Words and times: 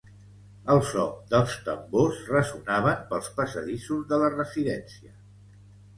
El 0.75 0.79
só 0.91 1.03
dels 1.33 1.57
tambors 1.67 2.23
ressonaven 2.35 3.03
pels 3.13 3.29
passadissos 3.41 4.03
de 4.13 4.23
la 4.25 4.33
residència. 4.39 5.15